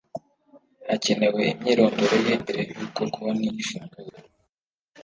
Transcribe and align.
Hacyenewe 0.89 1.41
imyirondoro 1.53 2.15
ye 2.25 2.33
mbere 2.41 2.61
yuko 2.77 3.01
konti 3.13 3.49
ifungurwa 3.61 4.17